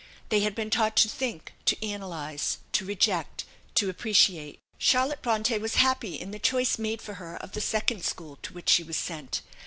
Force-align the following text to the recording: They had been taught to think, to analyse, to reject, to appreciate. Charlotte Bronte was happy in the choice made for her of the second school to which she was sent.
They 0.29 0.39
had 0.39 0.55
been 0.55 0.71
taught 0.71 0.95
to 0.95 1.07
think, 1.07 1.53
to 1.65 1.77
analyse, 1.85 2.57
to 2.71 2.85
reject, 2.85 3.45
to 3.75 3.87
appreciate. 3.87 4.57
Charlotte 4.79 5.21
Bronte 5.21 5.59
was 5.59 5.75
happy 5.75 6.19
in 6.19 6.31
the 6.31 6.39
choice 6.39 6.79
made 6.79 7.03
for 7.03 7.13
her 7.21 7.35
of 7.35 7.51
the 7.51 7.61
second 7.61 8.03
school 8.03 8.39
to 8.41 8.51
which 8.55 8.69
she 8.69 8.81
was 8.81 8.97
sent. 8.97 9.41